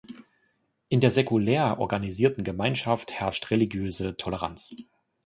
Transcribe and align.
In 0.89 0.99
der 0.99 1.11
säkular 1.11 1.79
organisierten 1.79 2.43
Gemeinschaft 2.43 3.11
herrscht 3.13 3.51
religiöse 3.51 4.17
Toleranz. 4.17 4.73